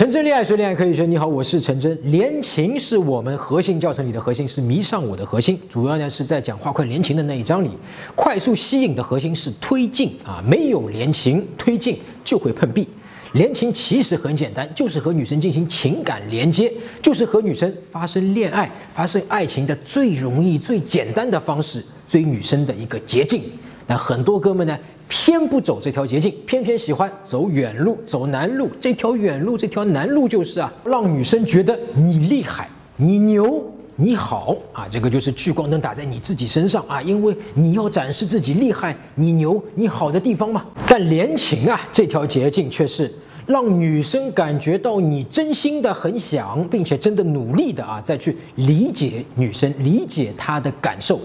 [0.00, 1.04] 陈真恋爱学，恋爱可以学。
[1.04, 1.94] 你好，我是陈真。
[2.04, 5.60] 连情是我们核心教程里的核心，是迷上我的核心。
[5.68, 7.68] 主要呢是在讲画快连情的那一章里，
[8.14, 12.88] 快速吸引的核心是推进啊，没有连情推进就会碰壁。
[13.34, 16.72] 连情其实很简单，就是和女生进行情感连接，
[17.02, 23.42] 就是和女生发生恋爱、发生爱情的最容易、最简单的方式，追女生的一个捷径。
[23.90, 24.78] 那很多哥们呢？
[25.08, 28.70] 偏不走这条捷径，偏偏喜欢走远路、走难路。
[28.80, 34.86] 这条远路、这条难路就是啊，让女生觉得你厉害、你牛、你好啊。
[34.88, 40.64] 这个就是聚光灯打在你自己身上啊，因为你要展示自己厉害、你牛、你好的地方嘛。
[40.86, 43.12] 但连情啊，这条捷径却是
[43.46, 51.18] 让女生感觉到你真心的很想，并且真的努力的啊，再去理解女生、理解她的感受。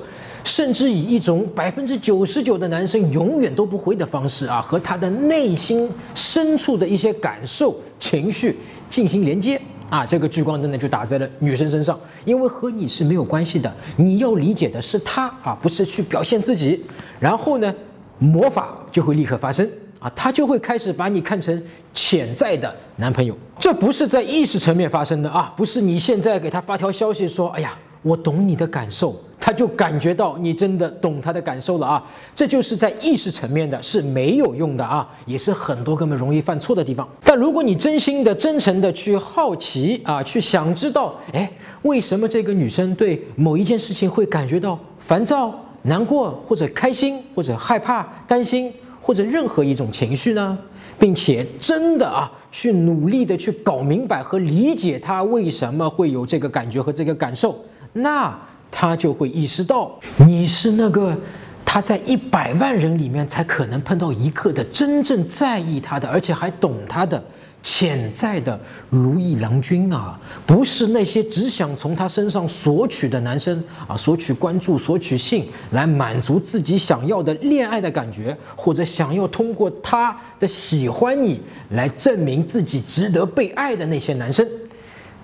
[0.45, 8.55] 甚至以一种百分之九十九的男生永远都不会的方式啊，和他的内心深处的一些感受、情绪
[8.87, 9.59] 进行连接。
[9.89, 16.83] 啊，这个聚光灯呢就打在了女生身上，因为和你是没有关系的，你要理解的是他啊，不是去表现自己，
[17.19, 17.73] 然后呢，
[18.19, 19.67] 魔法就会立刻发生。
[19.99, 21.59] 啊，他就会开始把你看成
[21.91, 27.75] 潜在的男朋友，这不是在意识层面发生的啊，不是你现在给他发条消息说，哎呀。
[28.05, 32.03] 我懂你的感受，他就感觉到你真的懂他的感受了啊！
[32.33, 37.07] 这就是在意识层面的，是没有用的啊，也是很多哥们容易犯错的地方。
[37.23, 41.47] 但如果你真心的、真诚的去好奇啊，去想知道，哎，
[41.83, 50.57] 为什么这个女生对某一件事情会感觉到烦躁、难过，或者开心，或者害怕、担心，或者任何一种情绪呢？
[50.97, 57.63] 并且真的啊，去努力的去搞明白和理解她为什么会有这个感觉和这个感受。
[57.93, 58.35] 那
[58.77, 61.15] 他就会意识到，你是那个
[61.63, 67.23] 他在一百万人里面才可能碰到一个的真正在意他的，而且还懂他的
[67.63, 68.59] 潜在的
[68.89, 70.19] 如意郎君啊！
[70.45, 84.45] 不是那些只想从他身上索取的男生啊，索取关注、索取性来满足自己想要的恋爱的感觉，或者想要通过他的喜欢你来证明自己值得被爱的那些男生，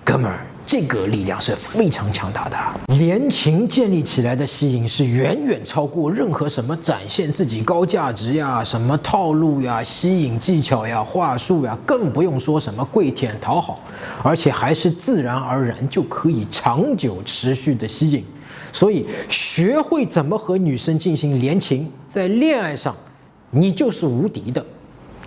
[0.02, 0.46] 哥们儿。
[0.64, 2.56] 这个力量是非常强大的，
[2.96, 13.80] 连情建立起来的吸引是远远超过任何什么展现自己高价值呀、什么套路呀、吸引技巧呀、话术呀，更不用说什么跪舔讨好，
[14.22, 18.24] 而且还是自然而然就可以长久持续的吸引。
[18.72, 22.96] 所以，学会怎么和女生进行连情，在恋爱上，
[23.50, 24.64] 你就是无敌的。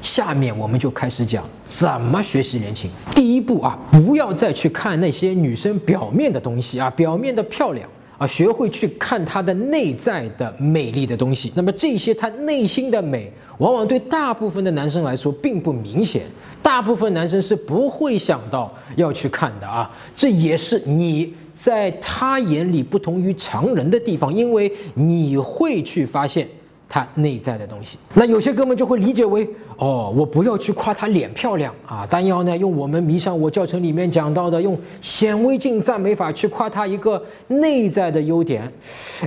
[0.06, 2.92] 下面我们就开始讲怎么学习恋情。
[3.16, 7.90] 第一步啊，不要再去看那些女生表面的东西啊，表面的漂亮
[8.20, 11.52] 啊，学会去看她的内在的美丽的东西。
[11.56, 16.22] 那么这些她内心的美，往往对大部分的男生来说并不明显，
[16.62, 19.90] 大部分男生是不会想到要去看的啊。
[20.16, 26.48] 这也是你在他眼里不同于常人的地方，因为你会去发现。
[26.88, 29.48] 他内在的东西，那有些哥们就会理解为，
[29.78, 38.72] 哦，我不要去夸他脸漂亮啊，但要呢用我们迷上我教程里面讲到的，用显微镜赞美法去夸他一个内在的优点，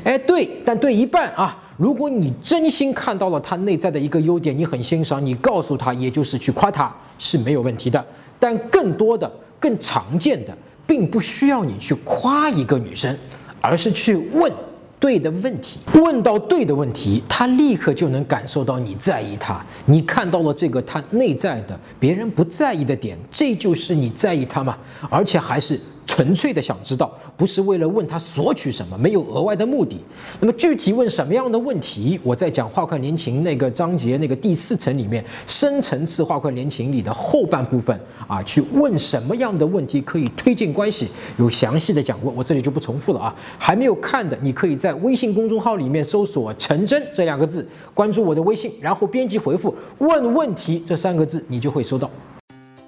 [0.04, 1.64] 哎，对，但对一半啊。
[1.76, 8.04] 如果你真心看到了他内在的一个优点，你很欣赏，你告诉他，也就是去夸他是没有问题的。
[8.40, 9.30] 但更多的、
[9.60, 13.16] 更常见的，并不需要你去夸一个女生，
[13.60, 14.52] 而是去问。
[15.00, 24.76] 对的问题，问到对的问题，他立刻就能感受到你在意他，你看到了这个他内在的别人不在意的点，这就是你在意他嘛，
[25.08, 25.80] 而且还是。
[26.08, 30.00] 纯粹的想知道，不是为了问他索取什么，没有额外的目的。
[30.40, 32.18] 那么具体问什么样的问题？
[32.24, 37.96] 我在讲画快连情那个章节那个第四层里面，深层次画快连情里的后半部分
[38.26, 43.36] 啊，去问什么样的问题可以推进关系，有详细的讲过，我这里就不重复了啊。
[43.58, 52.10] 还没有看的，你可以在微信公众号里面搜索“陈真”这两个字，关注我的微信，然后编辑回复“问问题”这三个字，你就会收到。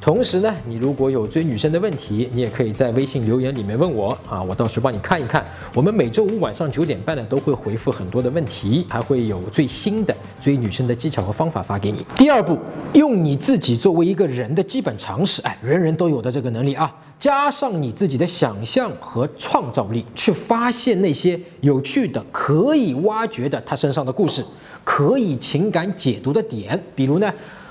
[0.00, 5.44] 同时呢，你如果有追女生的问题，你也可以在微信留言里面问我啊，我到时帮你看一看。
[5.74, 12.06] 我们每周五晚上九点半呢，都会回复很多的问题，还会有最新的追女生的技巧和方法发给你。
[12.16, 12.56] 第二步，
[12.94, 24.44] 用你自己作为一个人的基本常识，哎，人人都有的这个能力啊，加上你自己的想象和创造力，去发现那些有趣的、可以挖掘的他身上的故事，
[24.84, 27.30] 可以情感解读的点，比如呢。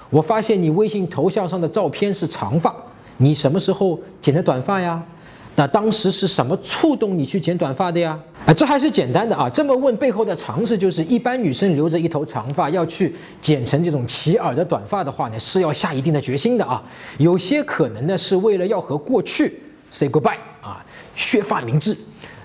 [0.09, 2.73] 我发现你微信头像上的照片是长发，
[3.17, 5.03] 你什么时候剪的短发呀？
[5.55, 8.17] 那当时是什么触动你去剪短发的呀？
[8.45, 9.49] 啊，这还是简单的啊。
[9.49, 16.83] 这么问背后的常识就是，一般女生留着一头长发要去剪成这种齐耳的短发的话呢，是要下一定的决心的啊。
[17.17, 21.97] 有些可能呢是为了要和过去 say goodbye 啊，削发明志，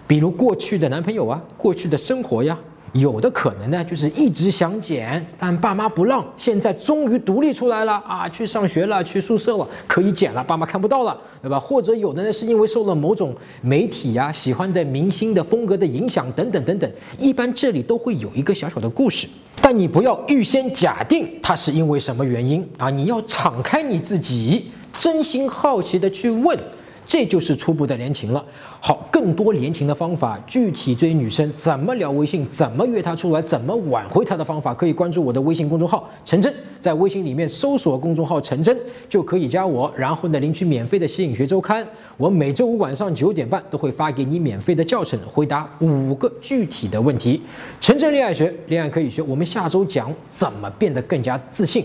[0.06, 2.58] 比如过去的男朋友啊，过去的生活呀。
[2.92, 11.58] 有的可能呢，就是一直想减，但爸妈不让，现在终于独立出来了啊，去上学了，去宿舍了，可以减了，爸妈看不到了，对吧？
[11.58, 19.26] 或者有的呢，是因为受了某种媒体呀、喜欢的明星的风格的影响等等等等，一般这里都会有一个小小的故事，
[19.62, 26.58] 但你不要预先假定他是因为什么原因啊，你要敞开你自己，真心好奇的去问。
[27.06, 28.44] 这就是初步的联情了。
[28.80, 38.76] 好，更多联情的方法，具体追女生怎么聊微信，怎么约她出来，怎么挽回她的方法，可以关注我的微信公众号陈真，在微信里面搜索公众号陈真
[39.08, 41.86] 就可以加我，然后呢领取免费的吸引学周刊。
[42.16, 47.40] 我每周五晚上九点半都会发给你免费的教程，回答五个具体的问题。
[47.80, 49.22] 陈真恋爱学，恋爱可以学。
[49.22, 51.84] 我们下周讲怎么变得更加自信，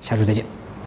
[0.00, 0.65] 下周再见。